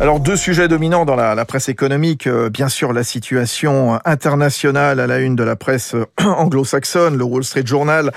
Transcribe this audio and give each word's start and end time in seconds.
Alors 0.00 0.18
deux 0.18 0.36
sujets 0.36 0.68
dominants 0.68 1.04
dans 1.04 1.16
la, 1.16 1.44
presse 1.44 1.68
économique, 1.68 2.26
euh, 2.26 2.48
bien 2.48 2.70
sûr 2.70 2.94
la 2.94 3.04
situation 3.04 3.98
internationale 4.06 5.00
à 5.00 5.06
la 5.06 5.18
une 5.18 5.36
de 5.36 5.44
la 5.44 5.54
presse 5.54 5.94
anglo-saxonne, 6.18 7.18
le 7.18 7.24
Wall 7.24 7.44
Street 7.44 7.66
Journal 7.66 8.10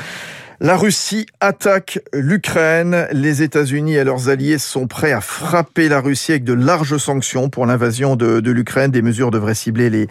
la 0.59 0.75
Russie 0.75 1.27
attaque 1.39 1.99
l'Ukraine. 2.13 3.07
Les 3.11 3.43
États-Unis 3.43 3.93
et 3.93 4.03
leurs 4.03 4.29
alliés 4.29 4.57
sont 4.57 4.87
prêts 4.87 5.11
à 5.11 5.21
frapper 5.21 5.87
la 5.87 5.99
Russie 5.99 6.31
avec 6.31 6.45
de 6.45 6.53
larges 6.53 6.97
sanctions 6.97 7.47
pour 7.47 7.67
l'invasion 7.67 8.15
de, 8.15 8.39
l'Ukraine. 8.49 8.89
Des 8.89 9.03
mesures 9.03 9.29
devraient 9.29 9.53
cibler 9.53 9.91
les, 9.91 10.07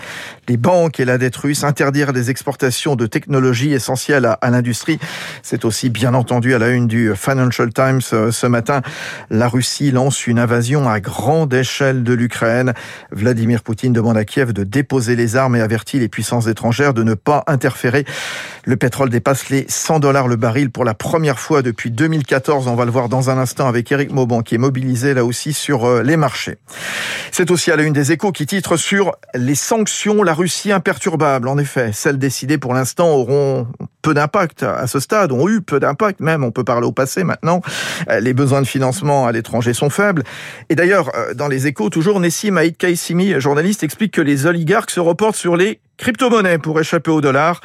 les 0.47 0.57
banques 0.57 1.01
et 1.01 1.05
la 1.05 1.19
dette 1.19 1.35
russe, 1.35 1.65
interdire 1.65 2.13
les 2.13 2.31
exportations 2.31 2.95
de 2.95 3.07
technologies 3.07 3.73
essentielles 3.73 4.25
à, 4.25 4.35
à 4.35 4.51
l'industrie. 4.51 5.01
C'est 5.43 5.65
aussi 5.65 5.91
bien 5.91 6.15
entendu 6.15 6.55
à 6.55 6.61
la 6.61 6.69
une 6.69 6.87
du 6.87 7.17
Financial 7.17 7.73
Times 7.73 8.03
euh, 8.13 8.31
ce 8.31 8.47
matin. 8.47 8.83
La 9.31 9.49
Russie 9.49 9.91
lance 9.91 10.29
une 10.29 10.39
invasion 10.39 10.89
à 10.89 11.01
grande 11.01 11.53
échelle 11.55 12.05
de 12.05 12.13
l'Ukraine. 12.13 12.73
Vladimir 13.11 13.65
Poutine 13.65 13.93
demande 13.93 14.17
à 14.17 14.25
Kiev 14.25 14.53
de 14.53 14.63
déposer 14.63 15.17
les 15.17 15.35
armes 15.35 15.57
et 15.57 15.61
avertit 15.61 15.99
les 15.99 16.09
puissances 16.09 16.47
étrangères 16.47 16.95
de 16.95 17.03
ne 17.03 17.15
pas 17.15 17.43
interférer. 17.49 18.05
Le 18.65 18.77
pétrole 18.77 19.11
dépasse 19.11 19.49
les 19.49 19.67
100 19.69 19.99
dollars 19.99 20.29
le 20.29 20.36
baril 20.37 20.71
pour 20.71 20.85
la 20.85 20.95
première 20.95 21.39
fois 21.39 21.63
depuis 21.63 21.91
2014. 21.91 22.69
On 22.69 22.75
va 22.75 22.85
le 22.85 22.91
voir 22.91 23.09
dans 23.09 23.31
un 23.31 23.39
instant 23.39 23.69
avec 23.69 23.91
Eric 23.91 24.13
Mauban 24.13 24.43
qui 24.43 24.55
est 24.55 24.59
mobilisé 24.59 25.15
là 25.15 25.25
aussi 25.25 25.53
sur 25.53 25.85
euh, 25.85 26.03
les 26.03 26.17
marchés. 26.17 26.59
C'est 27.33 27.51
aussi 27.51 27.71
à 27.71 27.77
la 27.77 27.83
une 27.83 27.93
des 27.93 28.13
échos 28.13 28.33
qui 28.33 28.47
titre 28.47 28.77
sur 28.77 29.13
les 29.35 29.55
sanctions, 29.55 30.23
la 30.23 30.35
Russie 30.35 30.73
imperturbable. 30.73 31.49
En 31.49 31.59
effet, 31.59 31.91
celles 31.93 32.19
décidées 32.19 32.59
pour 32.59 32.75
l'instant 32.75 33.09
auront 33.11 33.67
peu 34.03 34.15
d'impact 34.15 34.63
à 34.63 34.87
ce 34.87 35.01
stade, 35.01 35.33
ont 35.33 35.49
eu 35.49 35.61
peu 35.61 35.81
d'impact 35.81 36.21
même, 36.21 36.45
on 36.45 36.51
peut 36.51 36.65
parler 36.65 36.87
au 36.87 36.93
passé 36.93 37.25
maintenant. 37.25 37.61
Euh, 38.09 38.21
les 38.21 38.35
besoins 38.35 38.63
de 38.63 38.67
financement 38.67 39.27
à 39.27 39.33
l'étranger 39.33 39.75
sont 39.75 39.91
faibles. 39.91 40.23
Et 40.69 40.75
d'ailleurs, 40.75 41.11
euh, 41.17 41.35
dans 41.35 41.49
les 41.49 41.67
échos, 41.67 41.91
toujours, 41.91 42.21
Nessim 42.21 42.57
Haït 42.57 42.77
Kaissimi, 42.77 43.41
journaliste, 43.41 43.83
explique 43.83 44.13
que 44.13 44.21
les 44.21 44.47
oligarques 44.47 44.91
se 44.91 45.01
reportent 45.01 45.37
sur 45.37 45.57
les 45.57 45.81
crypto-monnaies 45.97 46.59
pour 46.59 46.79
échapper 46.81 47.11
au 47.11 47.21
dollar. 47.21 47.61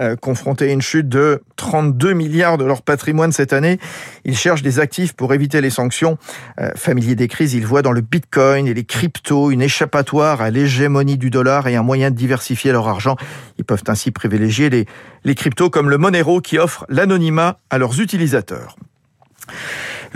Euh, 0.00 0.16
confrontés 0.16 0.68
à 0.70 0.72
une 0.72 0.82
chute 0.82 1.08
de 1.08 1.42
32 1.56 2.12
milliards 2.12 2.58
de 2.58 2.64
leur 2.64 2.82
patrimoine 2.82 3.32
cette 3.32 3.52
année, 3.52 3.78
ils 4.24 4.36
cherchent 4.36 4.62
des 4.62 4.80
actifs 4.80 5.12
pour 5.12 5.34
éviter 5.34 5.60
les 5.60 5.70
sanctions. 5.70 6.18
Euh, 6.60 6.70
familiers 6.76 7.14
des 7.14 7.28
crises, 7.28 7.54
ils 7.54 7.66
voient 7.66 7.82
dans 7.82 7.92
le 7.92 8.00
bitcoin 8.00 8.66
et 8.66 8.74
les 8.74 8.84
cryptos 8.84 9.50
une 9.50 9.62
échappatoire 9.62 10.40
à 10.40 10.50
l'hégémonie 10.50 11.18
du 11.18 11.30
dollar 11.30 11.66
et 11.68 11.76
un 11.76 11.82
moyen 11.82 12.10
de 12.10 12.16
diversifier 12.16 12.72
leur 12.72 12.88
argent. 12.88 13.16
Ils 13.58 13.64
peuvent 13.64 13.84
ainsi 13.88 14.10
privilégier 14.10 14.70
les, 14.70 14.86
les 15.24 15.34
cryptos 15.34 15.70
comme 15.70 15.90
le 15.90 15.98
Monero 15.98 16.40
qui 16.40 16.58
offre 16.58 16.84
l'anonymat 16.88 17.58
à 17.70 17.78
leurs 17.78 18.00
utilisateurs. 18.00 18.76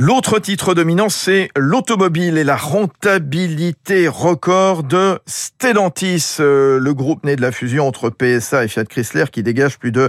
L'autre 0.01 0.39
titre 0.39 0.75
dominant, 0.75 1.09
c'est 1.09 1.49
l'automobile 1.57 2.39
et 2.39 2.45
la 2.45 2.55
rentabilité 2.55 4.07
record 4.07 4.85
de 4.85 5.19
Stellantis, 5.27 6.37
euh, 6.39 6.79
le 6.79 6.95
groupe 6.95 7.25
né 7.25 7.35
de 7.35 7.43
la 7.43 7.51
fusion 7.51 7.89
entre 7.89 8.09
PSA 8.09 8.63
et 8.63 8.69
Fiat 8.69 8.85
Chrysler 8.85 9.25
qui 9.33 9.43
dégage 9.43 9.77
plus 9.77 9.91
de 9.91 10.09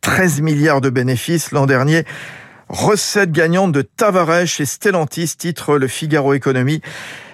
13 0.00 0.40
milliards 0.40 0.80
de 0.80 0.90
bénéfices 0.90 1.52
l'an 1.52 1.66
dernier. 1.66 2.02
Recette 2.68 3.30
gagnante 3.30 3.70
de 3.70 3.82
Tavares 3.82 4.48
chez 4.48 4.64
Stellantis, 4.64 5.36
titre 5.38 5.78
le 5.78 5.86
Figaro 5.86 6.34
Économie. 6.34 6.80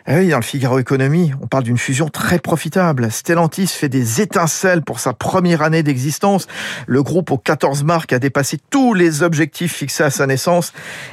Eh 0.08 0.14
oui, 0.18 0.28
dans 0.28 0.36
le 0.36 0.42
Figaro 0.42 0.78
Économie, 0.78 1.32
on 1.42 1.48
parle 1.48 1.64
d'une 1.64 1.78
fusion 1.78 2.08
très 2.08 2.38
profitable. 2.38 3.10
Stellantis 3.10 3.66
fait 3.66 3.88
des 3.88 4.20
étincelles 4.20 4.82
pour 4.82 5.00
sa 5.00 5.12
première 5.12 5.62
année 5.62 5.82
d'existence. 5.82 6.46
Le 6.86 7.02
groupe 7.02 7.32
aux 7.32 7.38
14 7.38 7.82
marques 7.82 8.12
a 8.12 8.20
dépassé 8.20 8.58
tous 8.70 8.94
les 8.94 9.24
objectifs 9.24 9.74
fixés 9.74 10.04
à 10.04 10.10
sa 10.10 10.28
naissance. 10.28 10.72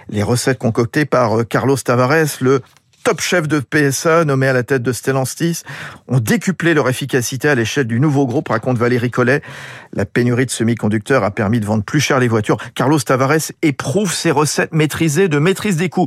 Les 0.09 0.21
recettes 0.21 0.59
concoctées 0.59 1.05
par 1.05 1.39
euh, 1.39 1.43
Carlos 1.43 1.75
Tavares, 1.75 2.37
le 2.39 2.61
top 3.03 3.19
chef 3.19 3.47
de 3.47 3.59
PSA 3.59 4.25
nommé 4.25 4.47
à 4.47 4.53
la 4.53 4.61
tête 4.61 4.83
de 4.83 4.91
Stellantis 4.91 5.63
ont 6.07 6.19
décuplé 6.19 6.75
leur 6.75 6.87
efficacité 6.87 7.49
à 7.49 7.55
l'échelle 7.55 7.87
du 7.87 7.99
nouveau 7.99 8.27
groupe, 8.27 8.49
raconte 8.49 8.77
Valérie 8.77 9.09
Collet. 9.09 9.41
La 9.93 10.05
pénurie 10.05 10.45
de 10.45 10.51
semi-conducteurs 10.51 11.23
a 11.23 11.31
permis 11.31 11.59
de 11.59 11.65
vendre 11.65 11.83
plus 11.83 11.99
cher 11.99 12.19
les 12.19 12.27
voitures. 12.27 12.57
Carlos 12.75 12.99
Tavares 12.99 13.51
éprouve 13.63 14.13
ses 14.13 14.29
recettes 14.29 14.71
maîtrisées 14.71 15.29
de 15.29 15.39
maîtrise 15.39 15.77
des 15.77 15.89
coûts. 15.89 16.05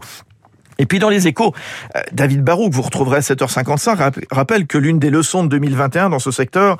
Et 0.79 0.87
puis 0.87 0.99
dans 0.99 1.09
les 1.09 1.27
échos, 1.27 1.55
euh, 1.97 2.03
David 2.13 2.43
Barou, 2.43 2.71
que 2.71 2.75
vous 2.75 2.83
retrouverez 2.83 3.19
à 3.19 3.21
7h55, 3.21 4.25
rappelle 4.31 4.67
que 4.67 4.79
l'une 4.79 4.99
des 4.99 5.11
leçons 5.11 5.45
de 5.45 5.49
2021 5.49 6.11
dans 6.11 6.19
ce 6.19 6.31
secteur, 6.31 6.77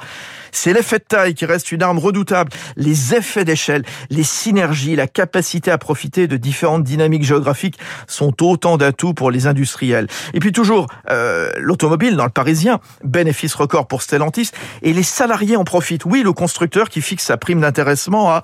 c'est 0.53 0.73
l'effet 0.73 0.99
de 0.99 1.05
taille 1.05 1.35
qui 1.35 1.47
reste 1.47 1.73
une 1.73 1.83
arme 1.83 1.99
redoutable. 1.99 2.51
Les 2.77 3.15
effets 3.15 3.45
d'échelle, 3.45 3.85
les 4.11 4.23
synergies, 4.23 4.97
la 4.97 5.07
capacité 5.07 5.71
à 5.71 5.79
profiter 5.79 6.29
de 6.29 6.37
différentes 6.37 6.85
dynamiques 6.85 7.25
géographiques 7.25 7.79
sont 8.07 8.43
autant 8.43 8.77
d'atouts 8.77 9.15
pour 9.15 9.31
les 9.31 9.47
industriels. 9.47 10.07
Et 10.35 10.41
puis 10.41 10.53
toujours, 10.53 10.87
euh, 11.11 11.51
l'automobile 11.57 12.17
dans 12.17 12.25
le 12.25 12.31
Parisien, 12.31 12.81
bénéfice 13.05 13.55
record 13.55 13.87
pour 13.87 14.03
Stellantis, 14.03 14.51
et 14.83 14.93
les 14.93 15.03
salariés 15.03 15.57
en 15.57 15.65
profitent. 15.65 16.05
Oui, 16.05 16.23
le 16.23 16.33
constructeur 16.33 16.89
qui 16.89 17.01
fixe 17.01 17.25
sa 17.25 17.37
prime 17.37 17.61
d'intéressement 17.61 18.31
à 18.31 18.43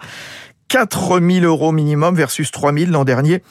4 0.73 1.21
000 1.21 1.45
euros 1.45 1.71
minimum 1.71 2.15
versus 2.15 2.51
3 2.51 2.73
000 2.73 2.91
l'an 2.93 3.05
dernier. 3.05 3.43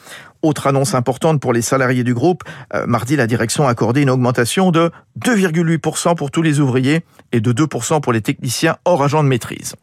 Autre 0.42 0.66
annonce 0.66 0.92
importante 0.92 1.40
pour 1.40 1.52
les 1.52 1.62
salariés 1.62 2.02
du 2.02 2.14
groupe, 2.14 2.42
euh, 2.74 2.84
mardi 2.88 3.14
la 3.14 3.28
direction 3.28 3.68
a 3.68 3.70
accordé 3.70 4.02
une 4.02 4.10
augmentation 4.10 4.72
de 4.72 4.90
2,8% 5.20 6.16
pour 6.16 6.32
tous 6.32 6.42
les 6.42 6.58
ouvriers 6.58 7.04
et 7.30 7.40
de 7.40 7.52
2% 7.52 8.00
pour 8.00 8.12
les 8.12 8.22
techniciens 8.22 8.76
hors 8.84 9.04
agent 9.04 9.22
de 9.22 9.28
maîtrise. 9.28 9.76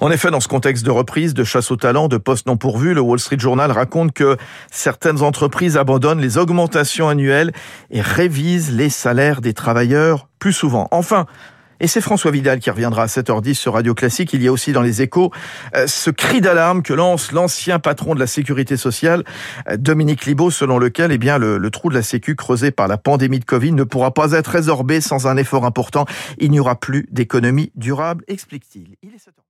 En 0.00 0.12
effet, 0.12 0.30
dans 0.30 0.38
ce 0.38 0.46
contexte 0.46 0.86
de 0.86 0.92
reprise, 0.92 1.34
de 1.34 1.42
chasse 1.42 1.72
au 1.72 1.76
talent, 1.76 2.06
de 2.06 2.16
postes 2.16 2.46
non 2.46 2.56
pourvus, 2.56 2.94
le 2.94 3.00
Wall 3.00 3.18
Street 3.18 3.40
Journal 3.40 3.72
raconte 3.72 4.12
que 4.12 4.36
certaines 4.70 5.22
entreprises 5.22 5.76
abandonnent 5.76 6.20
les 6.20 6.38
augmentations 6.38 7.08
annuelles 7.08 7.50
et 7.90 8.02
révisent 8.02 8.70
les 8.70 8.88
salaires 8.88 9.40
des 9.40 9.52
travailleurs 9.52 10.28
plus 10.38 10.52
souvent. 10.52 10.86
Enfin, 10.92 11.26
et 11.80 11.86
c'est 11.86 12.00
François 12.00 12.30
Vidal 12.30 12.60
qui 12.60 12.70
reviendra 12.70 13.04
à 13.04 13.06
7h10 13.06 13.54
sur 13.54 13.72
Radio 13.74 13.94
Classique. 13.94 14.32
Il 14.32 14.42
y 14.42 14.48
a 14.48 14.52
aussi 14.52 14.72
dans 14.72 14.82
les 14.82 15.02
échos 15.02 15.30
euh, 15.74 15.86
ce 15.86 16.10
cri 16.10 16.40
d'alarme 16.40 16.82
que 16.82 16.92
lance 16.92 17.32
l'ancien 17.32 17.78
patron 17.78 18.14
de 18.14 18.20
la 18.20 18.26
sécurité 18.26 18.76
sociale, 18.76 19.24
euh, 19.68 19.76
Dominique 19.76 20.26
Libaud, 20.26 20.50
selon 20.50 20.78
lequel 20.78 21.12
eh 21.12 21.18
bien, 21.18 21.38
le, 21.38 21.70
trou 21.70 21.88
de 21.88 21.94
la 21.94 22.02
sécu 22.02 22.36
creusé 22.36 22.70
par 22.70 22.88
la 22.88 22.98
pandémie 22.98 23.38
de 23.38 23.44
Covid 23.44 23.72
ne 23.72 23.84
pourra 23.84 24.12
pas 24.12 24.32
être 24.32 24.48
résorbé 24.48 25.00
sans 25.00 25.26
un 25.26 25.36
effort 25.36 25.64
important. 25.64 26.04
Il 26.38 26.50
n'y 26.50 26.60
aura 26.60 26.78
plus 26.78 27.06
d'économie 27.10 27.72
durable, 27.74 28.24
explique-t-il. 28.28 28.96
Il 29.02 29.10
est 29.10 29.18
7h. 29.18 29.40